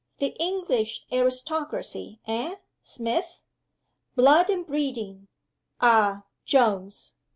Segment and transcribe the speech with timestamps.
[0.17, 3.39] "The English aristocracy eh, Smith?"
[4.15, 5.27] "Blood and breeding
[5.79, 7.13] ah, Jones!"